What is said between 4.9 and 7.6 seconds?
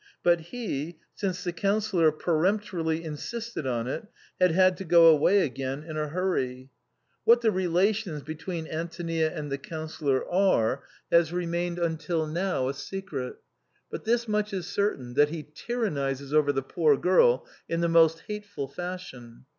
away again in a hurry. What the